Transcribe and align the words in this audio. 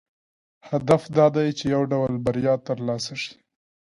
هدف 0.69 1.01
دا 1.17 1.25
دی 1.35 1.47
چې 1.57 1.65
یو 1.73 1.83
ډول 1.91 2.13
بریا 2.25 2.53
ترلاسه 2.67 3.13
شي. 3.23 3.35